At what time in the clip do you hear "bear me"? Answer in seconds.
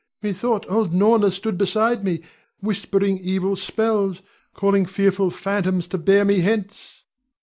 5.99-6.39